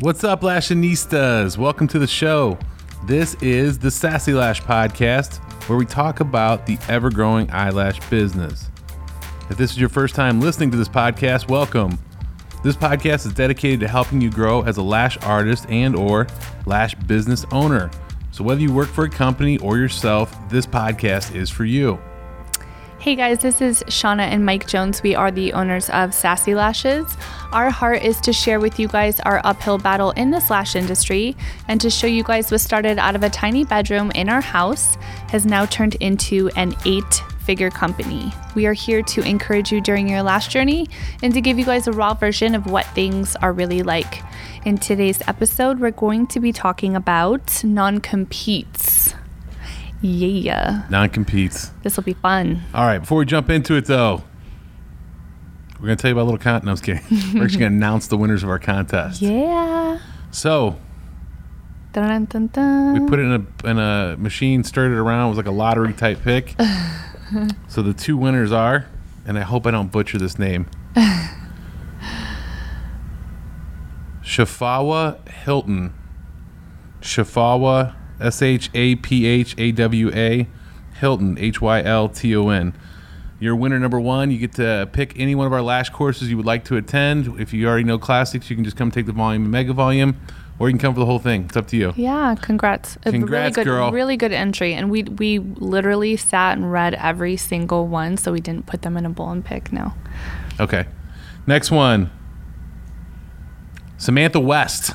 [0.00, 1.58] What's up, Lashinistas?
[1.58, 2.58] Welcome to the show.
[3.04, 5.36] This is the Sassy Lash Podcast,
[5.68, 8.70] where we talk about the ever growing eyelash business.
[9.50, 11.98] If this is your first time listening to this podcast, welcome.
[12.64, 16.26] This podcast is dedicated to helping you grow as a lash artist and or
[16.64, 17.90] lash business owner.
[18.30, 22.00] So whether you work for a company or yourself, this podcast is for you.
[23.00, 25.02] Hey guys, this is Shauna and Mike Jones.
[25.02, 27.16] We are the owners of Sassy Lashes.
[27.50, 31.34] Our heart is to share with you guys our uphill battle in this lash industry
[31.66, 34.96] and to show you guys what started out of a tiny bedroom in our house
[35.30, 38.34] has now turned into an eight figure company.
[38.54, 40.86] We are here to encourage you during your lash journey
[41.22, 44.22] and to give you guys a raw version of what things are really like.
[44.66, 49.14] In today's episode, we're going to be talking about non competes.
[50.02, 51.70] Yeah, Non competes.
[51.82, 52.62] this will be fun.
[52.72, 54.22] All right, before we jump into it though,
[55.78, 56.64] we're gonna tell you about a little contest.
[56.64, 57.02] No, I was kidding.
[57.38, 59.20] we're actually gonna announce the winners of our contest.
[59.20, 59.98] Yeah.
[60.30, 60.78] So
[61.92, 62.92] dun, dun, dun.
[63.02, 63.32] we put it in
[63.64, 65.26] a in a machine, stirred it around.
[65.26, 66.54] It was like a lottery type pick.
[67.68, 68.86] so the two winners are,
[69.26, 70.66] and I hope I don't butcher this name.
[74.22, 75.94] Shaphawa Hylton.
[77.00, 80.46] Shaphawa S H A P H A W A
[81.00, 82.74] Hylton H Y L T O N.
[83.38, 84.30] You're winner number one.
[84.30, 87.40] You get to pick any one of our lash courses you would like to attend.
[87.40, 90.20] If you already know classics, you can just come take the volume and mega volume,
[90.58, 91.44] or you can come for the whole thing.
[91.44, 91.94] It's up to you.
[91.96, 92.96] yeah, congrats.
[92.96, 93.92] A really Congrats, good, girl.
[93.92, 94.74] Really good entry.
[94.74, 98.98] And we we literally sat and read every single one, so we didn't put them
[98.98, 99.72] in a bowl and pick.
[99.72, 99.94] No.
[100.60, 100.84] Okay.
[101.46, 102.10] Next one.
[103.96, 104.94] Samantha West.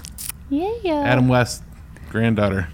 [0.50, 1.02] Yeah, yeah.
[1.02, 1.64] Adam West,
[2.10, 2.70] granddaughter.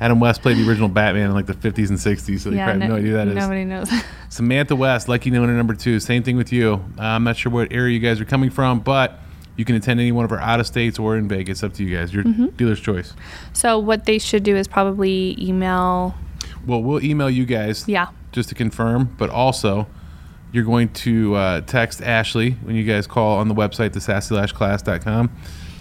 [0.00, 2.80] Adam West played the original Batman in like the 50s and 60s, so you probably
[2.82, 3.34] have no idea who that is.
[3.34, 3.90] Nobody knows.
[4.28, 5.98] Samantha West, lucky winner number two.
[6.00, 6.84] Same thing with you.
[6.98, 9.18] Uh, I'm not sure what area you guys are coming from, but
[9.56, 11.62] you can attend any one of our out of states or in Vegas.
[11.62, 12.12] Up to you guys.
[12.12, 12.46] Your Mm-hmm.
[12.56, 13.14] dealer's choice.
[13.54, 16.14] so what they should do is probably email.
[16.66, 18.08] Well, we'll email you guys Yeah.
[18.32, 19.86] just to confirm, but also
[20.52, 25.30] you're going to uh, text Ashley when you guys call on the website, thesassylashclass.com,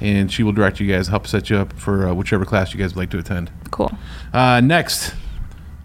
[0.02, 2.80] and she will direct you guys, help set you up for uh, whichever class you
[2.80, 3.52] guys would like to attend.
[3.72, 3.92] Cool.
[4.34, 5.14] Uh, next,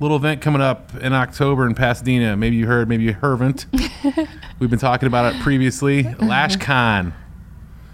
[0.01, 2.37] little event coming up in October in Pasadena.
[2.37, 3.67] Maybe you heard, maybe you haven't.
[4.59, 6.05] We've been talking about it previously.
[6.05, 7.13] LashCon.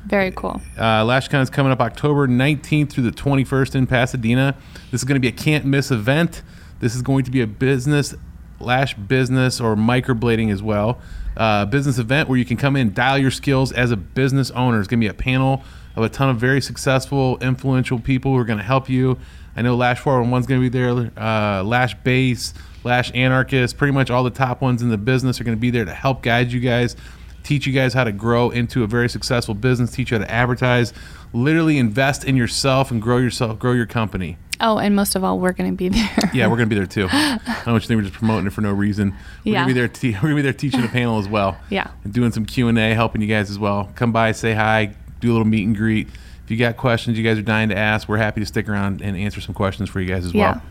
[0.07, 0.61] Very cool.
[0.79, 4.57] Uh, LashCon is coming up October 19th through the 21st in Pasadena.
[4.93, 6.43] This is going to be a can't miss event.
[6.79, 8.15] This is going to be a business,
[8.61, 11.01] lash business, or microblading as well.
[11.37, 14.79] Uh, business event where you can come in, dial your skills as a business owner.
[14.79, 15.65] It's going to be a panel
[15.97, 19.19] of a ton of very successful, influential people who are going to help you.
[19.57, 22.53] I know Lash 411 is going to be there, uh, Lash Base,
[22.85, 25.71] Lash Anarchist, pretty much all the top ones in the business are going to be
[25.71, 26.95] there to help guide you guys
[27.43, 30.29] teach you guys how to grow into a very successful business, teach you how to
[30.29, 30.93] advertise,
[31.33, 34.37] literally invest in yourself and grow yourself, grow your company.
[34.61, 36.31] Oh, and most of all, we're going to be there.
[36.35, 37.07] Yeah, we're gonna be there too.
[37.13, 39.15] I don't want you to think we're just promoting it for no reason.
[39.45, 39.59] We're Yeah.
[39.61, 39.87] gonna be there.
[39.87, 41.57] Te- we're gonna be there teaching a panel as well.
[41.71, 41.89] Yeah.
[42.05, 43.93] and doing some Q and A, helping you guys as well.
[43.95, 46.09] Come by, say hi, do a little meet and greet.
[46.45, 49.03] If you got questions you guys are dying to ask, we're happy to stick around
[49.03, 50.63] and answer some questions for you guys as well.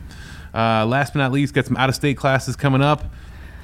[0.53, 3.03] Uh, last but not least, got some out of state classes coming up.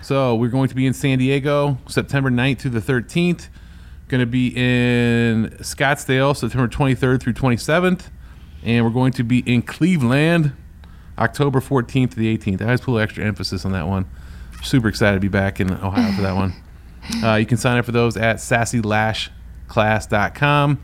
[0.01, 3.47] So we're going to be in San Diego September 9th through the 13th.
[4.09, 8.09] Going to be in Scottsdale September 23rd through 27th.
[8.63, 10.53] And we're going to be in Cleveland
[11.17, 12.61] October 14th to the 18th.
[12.61, 14.05] I always put extra emphasis on that one.
[14.63, 16.53] Super excited to be back in Ohio for that one.
[17.23, 18.39] Uh, you can sign up for those at
[19.71, 20.79] sassylashclass.com.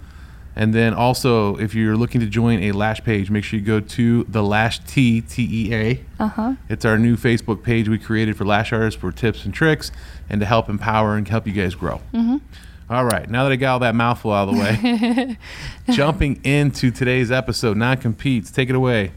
[0.55, 3.79] And then also, if you're looking to join a Lash page, make sure you go
[3.79, 6.05] to the Lash T T E A.
[6.19, 6.53] Uh huh.
[6.67, 9.91] It's our new Facebook page we created for lash artists for tips and tricks
[10.31, 12.01] and to help empower and help you guys grow.
[12.11, 12.41] Mhm.
[12.89, 15.37] All right, now that I got all that mouthful out of the way,
[15.93, 18.49] jumping into today's episode, non competes.
[18.49, 19.11] Take it away.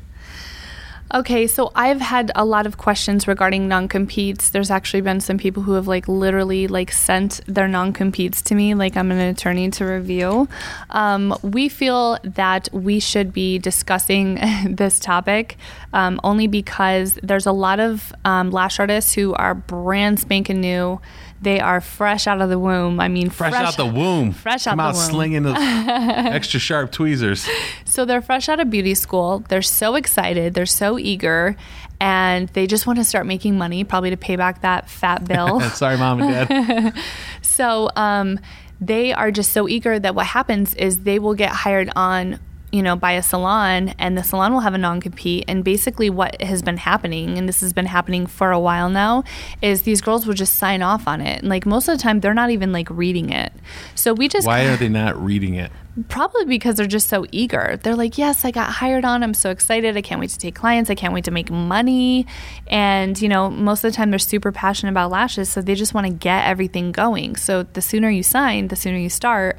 [1.12, 4.50] Okay, so I've had a lot of questions regarding non-competes.
[4.50, 8.74] There's actually been some people who have like literally like sent their non-competes to me,
[8.74, 10.48] like I'm an attorney to review.
[10.90, 15.56] Um, we feel that we should be discussing this topic
[15.92, 21.00] um, only because there's a lot of um, lash artists who are brand spanking new.
[21.42, 23.00] They are fresh out of the womb.
[23.00, 24.32] I mean, Fresh, out the womb.
[24.32, 25.10] fresh Come out out the womb.
[25.10, 27.48] slinging the extra sharp tweezers.
[27.86, 29.42] So they're fresh out of beauty school.
[29.48, 30.52] They're so excited.
[30.52, 31.56] They're so eager.
[31.98, 35.60] And they just want to start making money, probably to pay back that fat bill.
[35.70, 36.94] Sorry, mom and dad.
[37.42, 38.38] so um,
[38.80, 42.38] they are just so eager that what happens is they will get hired on
[42.72, 45.44] you know, by a salon and the salon will have a non compete.
[45.48, 49.24] And basically, what has been happening, and this has been happening for a while now,
[49.60, 51.40] is these girls will just sign off on it.
[51.40, 53.52] And like most of the time, they're not even like reading it.
[53.94, 54.46] So we just.
[54.46, 55.72] Why are they not reading it?
[56.08, 57.78] Probably because they're just so eager.
[57.82, 59.24] They're like, yes, I got hired on.
[59.24, 59.96] I'm so excited.
[59.96, 60.88] I can't wait to take clients.
[60.88, 62.26] I can't wait to make money.
[62.68, 65.50] And, you know, most of the time they're super passionate about lashes.
[65.50, 67.34] So they just want to get everything going.
[67.34, 69.58] So the sooner you sign, the sooner you start.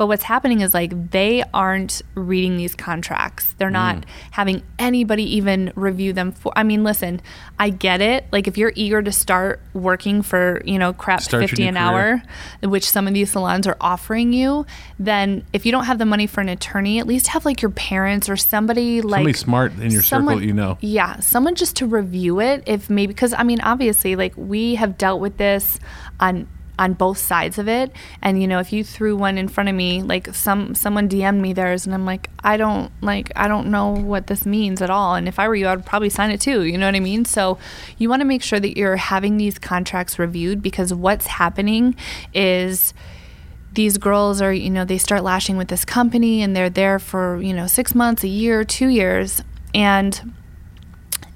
[0.00, 3.52] But what's happening is like they aren't reading these contracts.
[3.58, 4.04] They're not mm.
[4.30, 7.20] having anybody even review them for I mean, listen,
[7.58, 8.24] I get it.
[8.32, 11.84] Like if you're eager to start working for, you know, crap start 50 an career.
[11.84, 12.22] hour,
[12.70, 14.64] which some of these salons are offering you,
[14.98, 17.70] then if you don't have the money for an attorney, at least have like your
[17.70, 20.78] parents or somebody like somebody smart in your someone, circle, you know.
[20.80, 24.96] Yeah, someone just to review it if maybe because I mean, obviously like we have
[24.96, 25.78] dealt with this
[26.20, 26.48] on
[26.80, 27.92] on both sides of it.
[28.22, 31.40] And you know, if you threw one in front of me, like some someone DM'd
[31.40, 34.88] me theirs, and I'm like, I don't like I don't know what this means at
[34.88, 35.14] all.
[35.14, 36.64] And if I were you, I'd probably sign it too.
[36.64, 37.26] You know what I mean?
[37.26, 37.58] So
[37.98, 41.94] you want to make sure that you're having these contracts reviewed because what's happening
[42.32, 42.94] is
[43.72, 47.40] these girls are, you know, they start lashing with this company and they're there for,
[47.40, 49.42] you know, six months, a year, two years,
[49.74, 50.34] and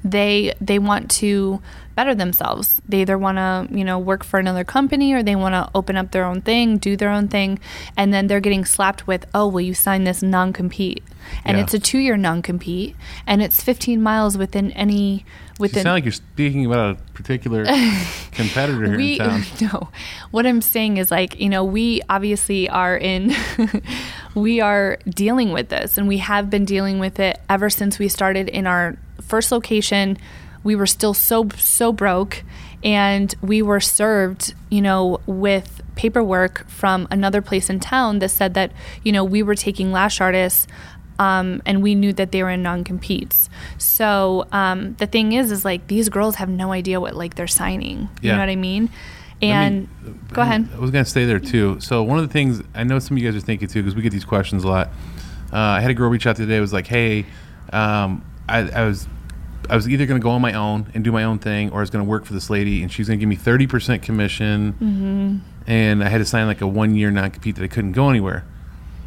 [0.05, 1.61] they they want to
[1.95, 2.81] better themselves.
[2.89, 5.97] They either want to, you know, work for another company or they want to open
[5.97, 7.59] up their own thing, do their own thing,
[7.97, 11.03] and then they're getting slapped with, "Oh, well you sign this non-compete."
[11.45, 11.65] And yeah.
[11.65, 12.95] it's a 2-year non-compete
[13.27, 15.25] and it's 15 miles within any
[15.59, 17.65] within You sound like you're speaking about a particular
[18.33, 19.43] competitor here we, in town.
[19.61, 19.89] No.
[20.31, 23.35] What I'm saying is like, you know, we obviously are in
[24.35, 28.09] we are dealing with this and we have been dealing with it ever since we
[28.09, 30.17] started in our first location
[30.63, 32.43] we were still so so broke
[32.83, 38.55] and we were served you know with paperwork from another place in town that said
[38.55, 38.73] that
[39.03, 40.67] you know we were taking lash artists
[41.19, 43.49] um, and we knew that they were in non-competes.
[43.79, 47.47] So um, the thing is is like these girls have no idea what like they're
[47.47, 48.09] signing.
[48.21, 48.33] Yeah.
[48.33, 48.91] you know what i mean?
[49.43, 50.69] And me, go ahead.
[50.75, 51.79] I was going to stay there too.
[51.81, 53.95] So one of the things i know some of you guys are thinking too because
[53.95, 54.89] we get these questions a lot.
[55.53, 57.25] Uh, i had a girl reach out today was like hey
[57.73, 59.07] um, I, I was
[59.71, 61.79] I was either going to go on my own and do my own thing, or
[61.79, 63.37] I was going to work for this lady, and she was going to give me
[63.37, 65.71] thirty percent commission, mm-hmm.
[65.71, 68.11] and I had to sign like a one year non compete that I couldn't go
[68.11, 68.45] anywhere.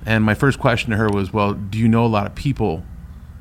[0.05, 2.83] And my first question to her was, "Well, do you know a lot of people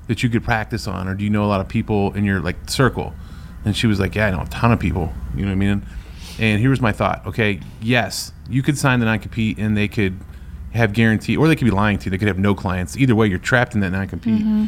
[0.08, 2.40] that you could practice on, or do you know a lot of people in your
[2.40, 3.14] like circle?"
[3.64, 5.56] And she was like, "Yeah, I know a ton of people." You know what I
[5.56, 5.86] mean?
[6.38, 7.26] And here was my thought.
[7.26, 10.18] Okay, yes, you could sign the non compete, and they could
[10.72, 12.10] have guarantee, or they could be lying to you.
[12.10, 12.96] They could have no clients.
[12.96, 14.42] Either way, you're trapped in that non compete.
[14.42, 14.66] Mm-hmm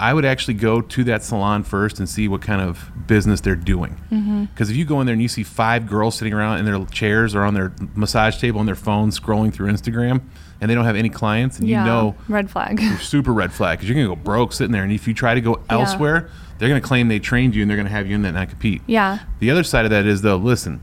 [0.00, 3.56] I would actually go to that salon first and see what kind of business they're
[3.56, 3.98] doing.
[4.08, 4.62] Because mm-hmm.
[4.62, 7.34] if you go in there and you see five girls sitting around in their chairs
[7.34, 10.22] or on their massage table on their phone scrolling through Instagram,
[10.60, 13.78] and they don't have any clients, and yeah, you know, red flag, super red flag,
[13.78, 14.82] because you're gonna go broke sitting there.
[14.82, 15.78] And if you try to go yeah.
[15.78, 18.48] elsewhere, they're gonna claim they trained you, and they're gonna have you in that not
[18.48, 18.82] compete.
[18.86, 19.20] Yeah.
[19.40, 20.80] The other side of that is though, listen,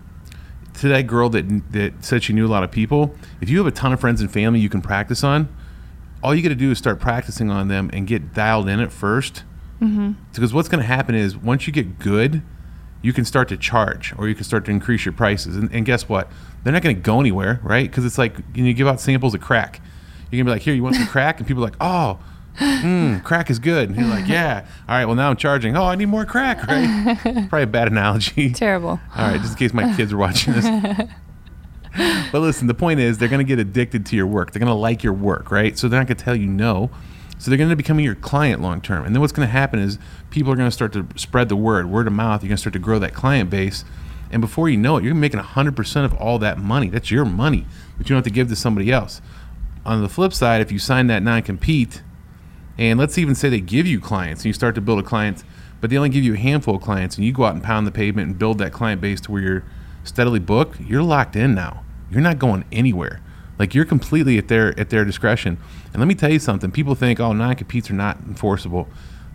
[0.75, 3.67] to that girl that that said she knew a lot of people, if you have
[3.67, 5.50] a ton of friends and family you can practice on
[6.25, 8.89] all you got to do is start practicing on them and get dialed in at
[8.89, 9.44] 1st
[9.80, 10.12] mm-hmm.
[10.33, 12.42] Because what's going to happen is once you get good,
[13.04, 15.56] you can start to charge or you can start to increase your prices.
[15.56, 16.27] And, and guess what?
[16.63, 17.88] They're not going to go anywhere, right?
[17.88, 19.81] Because it's like you, you give out samples of crack.
[20.31, 21.38] You're going to be like, here, you want some crack?
[21.38, 22.18] And people are like, oh,
[22.57, 23.89] mm, crack is good.
[23.89, 24.66] And you're like, yeah.
[24.89, 25.77] All right, well, now I'm charging.
[25.77, 27.19] Oh, I need more crack, right?
[27.22, 28.51] Probably a bad analogy.
[28.51, 29.00] Terrible.
[29.16, 30.66] All right, just in case my kids are watching this.
[32.35, 34.51] but listen, the point is they're going to get addicted to your work.
[34.51, 35.79] They're going to like your work, right?
[35.79, 36.89] So they're not going to tell you no.
[37.37, 39.05] So they're going to become your client long term.
[39.05, 39.98] And then what's going to happen is
[40.31, 42.43] people are going to start to spread the word, word of mouth.
[42.43, 43.86] You're going to start to grow that client base.
[44.31, 46.89] And before you know it, you're making 100% of all that money.
[46.89, 47.65] That's your money,
[47.98, 49.21] but you don't have to give to somebody else.
[49.86, 52.03] On the flip side, if you sign that non compete,
[52.77, 55.45] and let's even say they give you clients and you start to build a client,
[55.79, 57.88] but they only give you a handful of clients, and you go out and pound
[57.88, 59.63] the pavement and build that client base to where you're
[60.03, 61.85] steadily booked, you're locked in now
[62.15, 63.22] you're not going anywhere.
[63.60, 65.57] Like you're completely at their at their discretion.
[65.91, 66.72] And let me tell you something.
[66.72, 68.88] People think, oh, non-competes are not enforceable.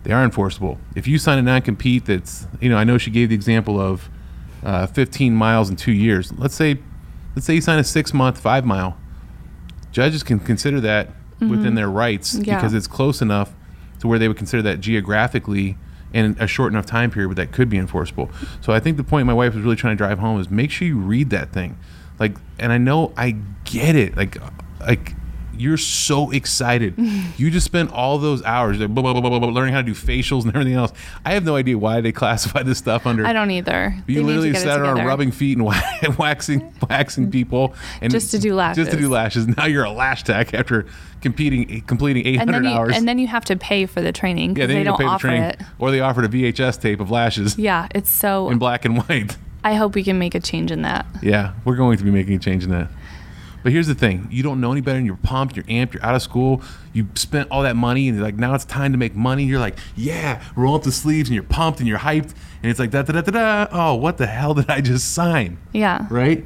[0.03, 0.79] They are enforceable.
[0.95, 4.09] If you sign a non-compete that's, you know, I know she gave the example of
[4.63, 6.33] uh, 15 miles in two years.
[6.33, 6.79] Let's say,
[7.35, 8.97] let's say you sign a six-month, five-mile.
[9.91, 11.49] Judges can consider that mm-hmm.
[11.49, 12.55] within their rights yeah.
[12.55, 13.53] because it's close enough
[13.99, 15.77] to where they would consider that geographically
[16.13, 18.29] in a short enough time period but that could be enforceable.
[18.61, 20.71] So I think the point my wife was really trying to drive home is make
[20.71, 21.77] sure you read that thing
[22.21, 23.35] like and i know i
[23.65, 24.37] get it like
[24.79, 25.13] like
[25.61, 26.95] you're so excited.
[27.37, 29.85] you just spent all those hours like, blah, blah, blah, blah, blah, learning how to
[29.85, 30.91] do facials and everything else.
[31.23, 33.25] I have no idea why they classify this stuff under.
[33.25, 33.95] I don't either.
[34.07, 38.55] You to literally sat around rubbing feet and waxing, waxing people, and Just to do
[38.55, 38.85] lashes.
[38.85, 39.47] Just to do lashes.
[39.47, 40.85] Now you're a lash tech after
[41.21, 42.97] competing, completing and 800 then you, hours.
[42.97, 45.05] and then you have to pay for the training yeah, because they, they, don't pay
[45.05, 45.61] offer training, it.
[45.77, 48.49] or they offered a VHS tape of lashes Yeah, it's so.
[48.49, 49.37] in black and white.
[49.63, 51.05] I hope we can make a change in that.
[51.21, 52.89] Yeah, we're going to be making a change in that.
[53.63, 56.03] But here's the thing: you don't know any better, and you're pumped, you're amped, you're
[56.03, 56.63] out of school,
[56.93, 59.43] you spent all that money, and you're like, now it's time to make money.
[59.43, 62.79] You're like, yeah, roll up the sleeves, and you're pumped and you're hyped, and it's
[62.79, 63.67] like da da da da da.
[63.71, 65.59] Oh, what the hell did I just sign?
[65.73, 66.07] Yeah.
[66.09, 66.45] Right?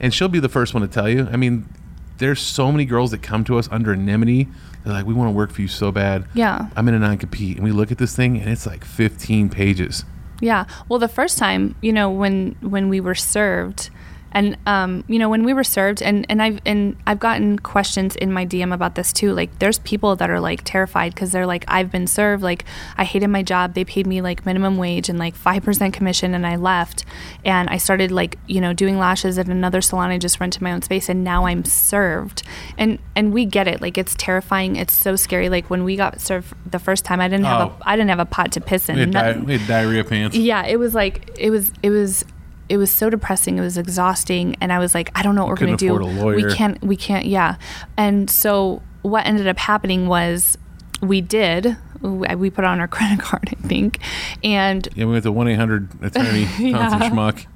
[0.00, 1.28] And she'll be the first one to tell you.
[1.30, 1.68] I mean,
[2.16, 4.48] there's so many girls that come to us under anonymity.
[4.84, 6.26] They're like, we want to work for you so bad.
[6.34, 6.68] Yeah.
[6.76, 10.04] I'm in a non-compete, and we look at this thing, and it's like 15 pages.
[10.40, 10.64] Yeah.
[10.88, 13.90] Well, the first time, you know, when when we were served,
[14.34, 18.16] and um, you know, when we were served, and and I've and I've gotten questions
[18.16, 19.32] in my DM about this too.
[19.32, 22.42] Like, there's people that are like terrified because they're like, I've been served.
[22.42, 22.64] Like,
[22.96, 23.74] I hated my job.
[23.74, 27.04] They paid me like minimum wage and like five percent commission, and I left,
[27.44, 30.10] and I started like you know doing lashes at another salon.
[30.10, 32.42] I just rented my own space, and now I'm served.
[32.76, 33.80] And and we get it.
[33.80, 34.76] Like, it's terrifying.
[34.76, 35.48] It's so scary.
[35.48, 37.76] Like when we got served the first time, I didn't have Oh.
[37.80, 38.96] a I didn't have a pot to piss in.
[38.96, 40.36] We had, di- we had diarrhea pants.
[40.36, 42.24] yeah it was like it was it was
[42.68, 45.50] it was so depressing it was exhausting and i was like i don't know what
[45.50, 46.36] we're Couldn't gonna do a lawyer.
[46.36, 47.56] we can't we can't yeah
[47.96, 50.56] and so what ended up happening was
[51.02, 53.98] we did we put on our credit card i think
[54.42, 57.10] and Yeah, we went to 1 800 attorney, Johnson Yeah.
[57.10, 57.46] Schmuck.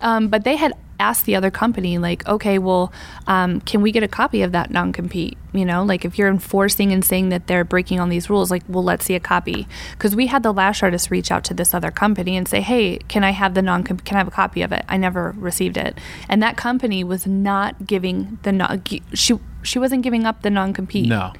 [0.00, 2.92] um, but they had asked the other company like okay well
[3.26, 6.92] um, can we get a copy of that non-compete you know like if you're enforcing
[6.92, 10.16] and saying that they're breaking on these rules like well let's see a copy because
[10.16, 13.24] we had the lash artist reach out to this other company and say hey can
[13.24, 15.96] i have the non can i have a copy of it i never received it
[16.28, 21.08] and that company was not giving the non she she wasn't giving up the non-compete
[21.08, 21.32] No.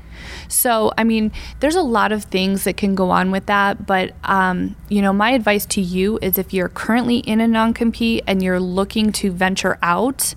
[0.48, 3.86] so, I mean, there's a lot of things that can go on with that.
[3.86, 7.72] But, um, you know, my advice to you is if you're currently in a non
[7.72, 10.34] compete and you're looking to venture out,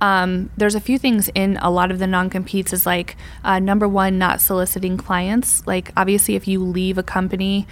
[0.00, 3.58] um, there's a few things in a lot of the non competes is like uh,
[3.58, 5.66] number one, not soliciting clients.
[5.66, 7.66] Like, obviously, if you leave a company,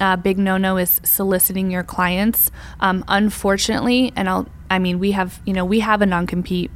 [0.00, 2.50] uh, big no no is soliciting your clients.
[2.80, 6.70] Um, unfortunately, and I'll, I mean, we have, you know, we have a non compete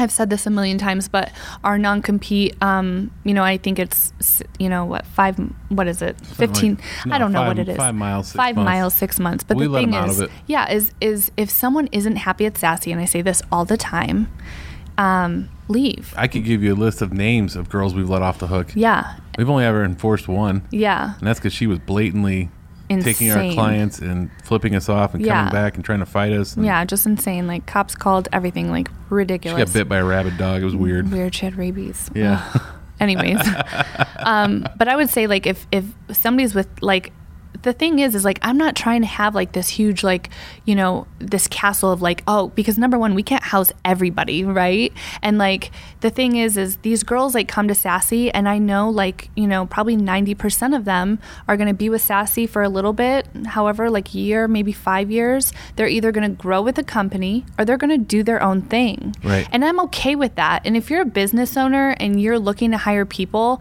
[0.00, 1.30] I've said this a million times, but
[1.64, 4.12] our non-compete, um, you know, I think it's,
[4.58, 5.36] you know, what five,
[5.68, 6.76] what is it, fifteen?
[6.76, 7.76] like- no, I don't know what it is.
[7.76, 8.66] five miles, six five months.
[8.68, 9.44] miles, six months.
[9.44, 13.00] But We the thing is, yeah, is is if someone isn't happy at Sassy, and
[13.00, 14.28] I say this all the time,
[14.96, 16.12] um, leave.
[16.16, 18.68] I could give you a list of names of girls we've let off the hook.
[18.74, 22.50] Yeah, We've only ever enforced one, yeah, and that's because she was blatantly
[22.88, 25.34] taking our clients and flipping us off and Yeah.
[25.34, 26.56] coming back and trying to fight us.
[26.56, 27.46] yeah, just insane.
[27.46, 29.64] Like cops called everything like She ridiculous.
[29.64, 30.62] got bit by a rabid dog.
[30.62, 31.10] It was weird.
[31.12, 31.34] Weird.
[31.34, 32.10] She had rabies.
[32.14, 32.42] Yeah.
[33.00, 33.38] anyways
[34.18, 37.12] um, but i would say like if if somebody's with like
[37.62, 40.30] the thing is is like i'm not trying to have like this huge like
[40.64, 44.92] you know this castle of like oh because number one we can't house everybody right
[45.22, 48.88] and like the thing is is these girls like come to sassy and i know
[48.88, 52.68] like you know probably 90% of them are going to be with sassy for a
[52.68, 56.84] little bit however like year maybe five years they're either going to grow with the
[56.84, 59.48] company or they're going to do their own thing Right.
[59.50, 60.62] and I'm okay with that.
[60.64, 63.60] And if you're a business owner and you're looking to hire people,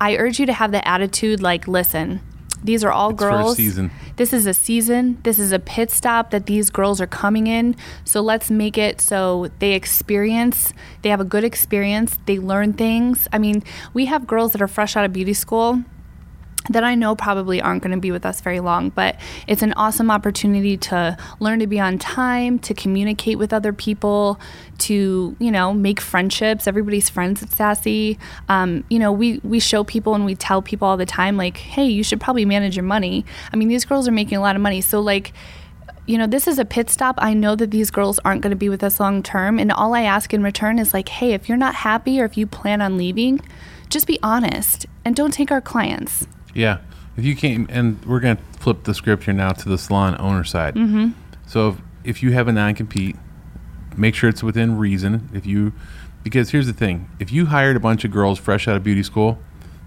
[0.00, 2.20] I urge you to have the attitude like, listen,
[2.64, 3.56] these are all It's girls.
[3.56, 3.90] season.
[4.16, 5.18] This is a season.
[5.22, 7.76] This is a pit stop that these girls are coming in.
[8.04, 13.28] So let's make it so they experience, they have a good experience, they learn things.
[13.32, 15.84] I mean, we have girls that are fresh out of beauty school
[16.70, 19.16] that I know probably aren't going to be with us very long, but
[19.46, 24.40] it's an awesome opportunity to learn to be on time, to communicate with other people,
[24.78, 26.66] to you know make friendships.
[26.66, 28.18] Everybody's friends at Sassy.
[28.48, 31.58] Um, you know, we we show people and we tell people all the time, like,
[31.58, 33.24] hey, you should probably manage your money.
[33.52, 35.32] I mean, these girls are making a lot of money, so like
[36.06, 37.14] you know, this is a pit stop.
[37.18, 39.58] I know that these girls aren't going to be with us long term.
[39.58, 42.36] And all I ask in return is like, hey, if you're not happy or if
[42.36, 43.40] you plan on leaving,
[43.88, 46.26] just be honest and don't take our clients.
[46.54, 46.78] Yeah.
[47.16, 50.16] If you came, and we're going to flip the script here now to the salon
[50.18, 50.74] owner side.
[50.74, 51.10] Mm-hmm.
[51.46, 53.16] So if, if you have a non compete,
[53.96, 55.30] make sure it's within reason.
[55.32, 55.72] If you,
[56.22, 59.02] because here's the thing if you hired a bunch of girls fresh out of beauty
[59.02, 59.38] school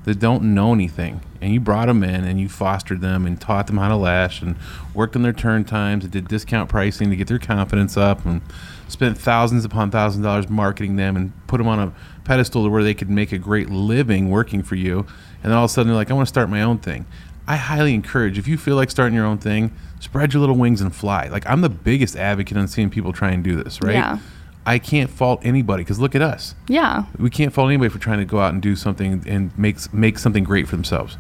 [0.06, 3.68] that don't know anything, and you brought them in and you fostered them and taught
[3.68, 4.56] them how to lash and
[4.94, 8.42] worked on their turn times and did discount pricing to get their confidence up and
[8.88, 11.94] spent thousands upon thousands of dollars marketing them and put them on a
[12.24, 15.06] pedestal to where they could make a great living working for you,
[15.48, 17.06] and then all of a sudden they're like, I want to start my own thing.
[17.48, 20.82] I highly encourage if you feel like starting your own thing, spread your little wings
[20.82, 21.30] and fly.
[21.30, 23.94] Like I'm the biggest advocate on seeing people try and do this, right?
[23.94, 24.20] Yeah.
[24.66, 26.54] I can't fault anybody because look at us.
[26.68, 27.06] Yeah.
[27.18, 30.20] We can't fault anybody for trying to go out and do something and make make
[30.20, 31.18] something great for themselves.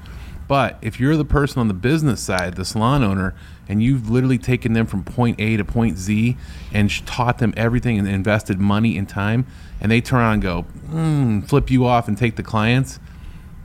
[0.49, 3.33] But if you're the person on the business side, the salon owner,
[3.69, 6.35] and you've literally taken them from point A to point Z
[6.73, 9.47] and taught them everything and invested money and time,
[9.79, 12.99] and they turn around and go, mm, flip you off and take the clients,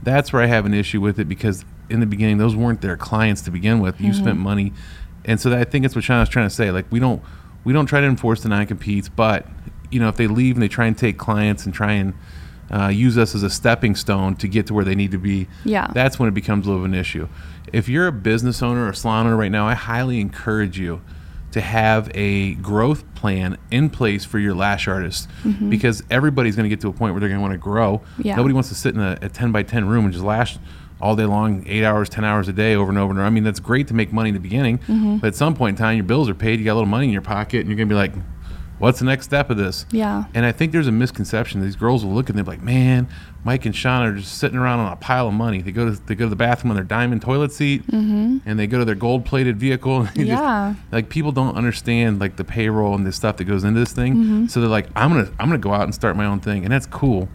[0.03, 2.97] that's where I have an issue with it because in the beginning, those weren't their
[2.97, 3.99] clients to begin with.
[4.01, 4.73] You spent money.
[5.25, 6.71] And so that, I think that's what Shauna's trying to say.
[6.71, 7.21] Like, we don't,
[7.63, 9.47] we don't try to enforce the non-competes, but,
[9.91, 12.13] you know, if they leave and they try and take clients and try and
[12.73, 15.47] uh, use us as a stepping stone to get to where they need to be,
[15.63, 15.87] Yeah.
[15.93, 17.27] that's when it becomes a little of an issue.
[17.71, 21.01] If you're a business owner or a salon owner right now, I highly encourage you
[21.53, 25.69] to have a growth plan in place for your lash artists mm-hmm.
[25.69, 28.01] because everybody's going to get to a point where they're going to want to grow.
[28.17, 28.35] Yeah.
[28.35, 30.57] Nobody wants to sit in a, a 10 by 10 room and just lash
[30.99, 33.27] all day long, eight hours, 10 hours a day over and over and over.
[33.27, 35.17] I mean, that's great to make money in the beginning, mm-hmm.
[35.17, 37.05] but at some point in time, your bills are paid, you got a little money
[37.05, 38.13] in your pocket, and you're going to be like,
[38.79, 39.85] what's the next step of this?
[39.91, 40.25] Yeah.
[40.33, 41.61] And I think there's a misconception.
[41.61, 43.07] These girls will look and they're like, "Man,
[43.43, 45.61] Mike and Sean are just sitting around on a pile of money.
[45.61, 48.67] They go to they go to the bathroom on their diamond toilet seat, and they
[48.67, 50.03] go to their gold plated vehicle.
[50.15, 50.75] they just- Yeah.
[50.91, 54.15] like people don't understand like the payroll and the stuff that goes into this thing.
[54.15, 54.45] Mm-hmm.
[54.47, 56.71] So they're like, "I'm gonna I'm gonna go out and start my own thing," and
[56.71, 57.29] that's cool.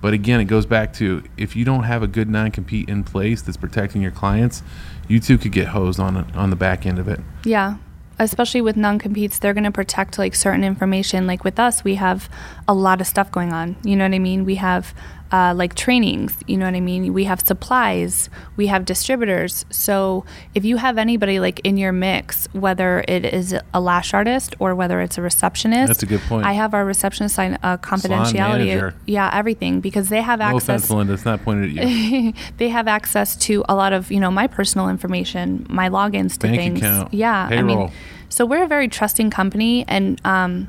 [0.00, 3.02] But again, it goes back to if you don't have a good non compete in
[3.02, 4.62] place that's protecting your clients,
[5.08, 7.18] you too could get hosed on on the back end of it.
[7.44, 7.78] Yeah.
[8.18, 11.26] Especially with non competes, they're going to protect like certain information.
[11.26, 12.28] Like with us, we have
[12.66, 13.76] a lot of stuff going on.
[13.84, 14.44] You know what I mean?
[14.44, 14.94] We have
[15.30, 17.12] uh, like trainings, you know what I mean?
[17.12, 19.64] We have supplies, we have distributors.
[19.70, 24.54] So if you have anybody like in your mix, whether it is a lash artist
[24.58, 26.46] or whether it's a receptionist, That's a good point.
[26.46, 28.94] I have our receptionist sign a confidentiality.
[29.06, 31.12] Yeah, everything because they have No access offense, Melinda.
[31.14, 32.32] It's not pointed at you.
[32.56, 36.46] they have access to a lot of you know my personal information my logins to
[36.46, 37.64] Bank things account, yeah i payroll.
[37.76, 37.92] mean
[38.28, 40.68] so we're a very trusting company and um,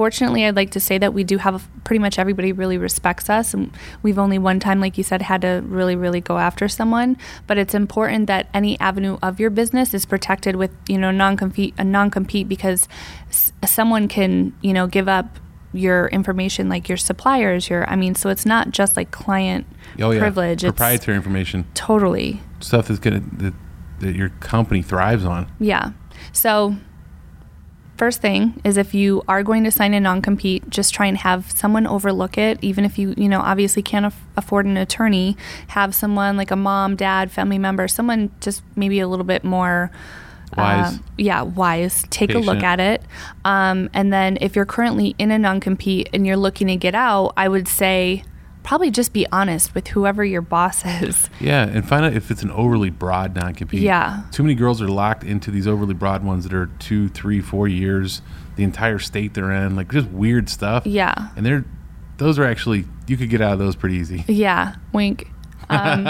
[0.00, 3.52] fortunately i'd like to say that we do have pretty much everybody really respects us
[3.52, 3.70] and
[4.02, 7.58] we've only one time like you said had to really really go after someone but
[7.58, 11.82] it's important that any avenue of your business is protected with you know non-compete a
[11.82, 12.88] uh, non-compete because
[13.28, 15.38] s- someone can you know give up
[15.74, 19.66] your information like your suppliers your i mean so it's not just like client
[19.98, 23.52] Oh yeah, privilege it's proprietary information, totally stuff that's gonna that,
[24.00, 25.46] that your company thrives on.
[25.58, 25.92] Yeah.
[26.32, 26.76] So,
[28.00, 31.18] first thing is if you are going to sign a non compete, just try and
[31.18, 32.56] have someone overlook it.
[32.62, 35.36] Even if you, you know, obviously can't aff- afford an attorney,
[35.68, 39.90] have someone like a mom, dad, family member, someone just maybe a little bit more.
[40.56, 40.94] Wise.
[40.94, 42.02] uh, yeah, wise.
[42.08, 43.02] Take a look at it.
[43.44, 46.94] Um, and then if you're currently in a non compete and you're looking to get
[46.94, 48.24] out, I would say
[48.62, 51.28] probably just be honest with whoever your boss is.
[51.40, 53.80] Yeah, and find out if it's an overly broad non-compete.
[53.80, 54.22] Yeah.
[54.30, 57.68] Too many girls are locked into these overly broad ones that are two, three, four
[57.68, 58.22] years,
[58.56, 60.86] the entire state they're in, like just weird stuff.
[60.86, 61.30] Yeah.
[61.36, 61.64] And they're
[62.18, 64.24] those are actually you could get out of those pretty easy.
[64.28, 65.30] Yeah, wink.
[65.70, 66.06] Um,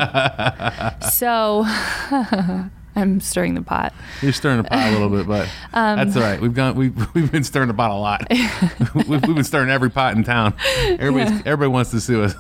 [1.13, 1.65] so
[3.01, 3.93] I'm stirring the pot.
[4.23, 6.41] You're stirring the pot a little bit, but Um, that's all right.
[6.41, 8.27] We've gone we've, we've been stirring the pot a lot.
[8.31, 10.55] we've, we've been stirring every pot in town.
[10.87, 12.35] Everybody everybody wants to sue us.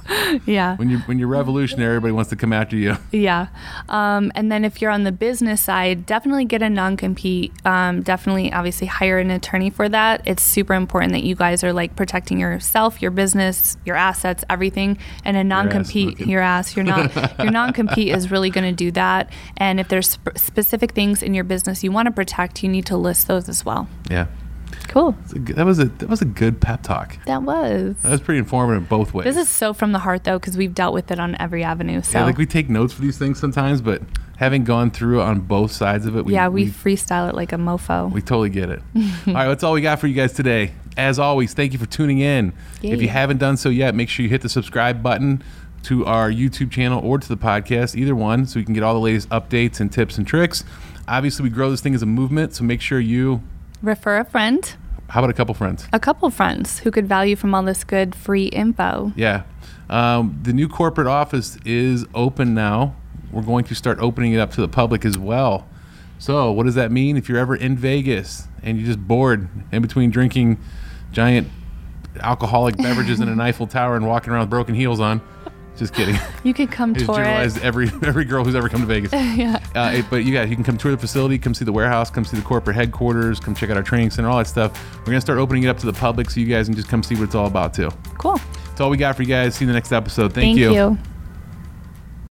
[0.46, 0.76] Yeah.
[0.76, 2.96] When you when you're revolutionary, everybody wants to come after you.
[3.12, 3.48] Yeah.
[3.88, 7.52] Um, and then if you're on the business side, definitely get a non compete.
[7.64, 10.22] Um, definitely, obviously, hire an attorney for that.
[10.26, 14.98] It's super important that you guys are like protecting yourself, your business, your assets, everything.
[15.24, 18.76] And a non compete, your ass, you're not, your non compete is really going to
[18.76, 19.30] do that.
[19.56, 22.86] And if there's sp- specific things in your business you want to protect, you need
[22.86, 23.88] to list those as well.
[24.10, 24.26] Yeah.
[24.88, 25.14] Cool.
[25.24, 27.16] It's a good- That was a that was a good pep talk.
[27.26, 27.96] That was.
[28.02, 29.24] That was pretty informative both ways.
[29.24, 32.02] This is so from the heart, though, because we've dealt with it on every avenue.
[32.02, 34.02] So Yeah, like we take notes for these things sometimes, but
[34.36, 37.52] having gone through on both sides of it, we, yeah, we, we, freestyle it like
[37.52, 38.10] a mofo.
[38.10, 38.80] we totally get it.
[39.28, 40.72] all right, that's all we got for you guys today.
[40.96, 42.52] As always, thank you for tuning in.
[42.82, 45.42] If you haven't done so yet, make sure you hit the subscribe button
[45.84, 48.94] to our YouTube channel or to the podcast, either one, so you can get all
[48.94, 50.64] the latest updates and tips and tricks.
[51.08, 53.42] Obviously, we grow this thing as a movement, so make sure you.
[53.82, 54.74] Refer a friend,
[55.08, 55.86] How about a couple friends?
[55.92, 59.12] a couple friends who could value from all this good free info.
[59.16, 59.42] Yeah.
[59.88, 62.94] Um, the new corporate office is open now.
[63.32, 65.66] We're going to start opening it up to the public as well.
[66.18, 67.16] So, what does that mean?
[67.16, 70.58] If you're ever in Vegas and you're just bored in between drinking
[71.10, 71.48] giant
[72.20, 75.20] alcoholic beverages in an Eiffel Tower and walking around with broken heels on,
[75.80, 76.16] just kidding.
[76.44, 77.64] You can come tour generalized it.
[77.64, 79.12] every every girl who's ever come to Vegas.
[79.36, 79.58] yeah.
[79.74, 82.08] Uh, it- but you guys, you can come tour the facility, come see the warehouse,
[82.10, 84.72] come see the corporate headquarters, come check out our training center, all that stuff.
[85.00, 87.02] We're gonna start opening it up to the public so you guys can just come
[87.02, 87.90] see what it's all about too.
[88.18, 88.38] Cool.
[88.68, 89.56] That's all we got for you guys.
[89.56, 90.32] See you in the next episode.
[90.32, 90.74] Thank, you.
[90.74, 91.10] Thank you.